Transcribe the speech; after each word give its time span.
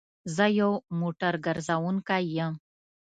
زه 0.35 0.45
يو 0.59 0.71
موټر 0.99 1.33
ګرځونکی 1.45 2.23
يم 2.37 2.53